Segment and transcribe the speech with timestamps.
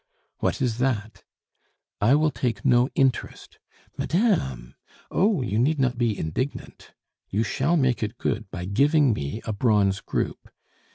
[0.39, 1.23] "What is that?"
[2.01, 3.59] "I will take no interest"
[3.99, 4.73] "Madame!"
[5.11, 6.95] "Oh, you need not be indignant;
[7.29, 10.49] you shall make it good by giving me a bronze group.